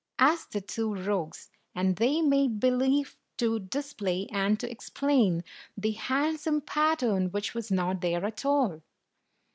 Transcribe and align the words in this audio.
asked 0.17 0.51
the 0.53 0.61
two 0.61 0.95
rogues; 0.95 1.51
and 1.75 1.97
they 1.97 2.21
made 2.23 2.59
believe 2.59 3.15
to 3.37 3.59
dis 3.59 3.93
play 3.93 4.27
and 4.31 4.59
to 4.59 4.67
explain 4.67 5.43
the 5.77 5.91
handsome 5.91 6.59
pattern 6.59 7.29
which 7.29 7.53
was 7.53 7.69
not 7.69 8.01
there 8.01 8.25
at 8.25 8.43
all. 8.43 8.81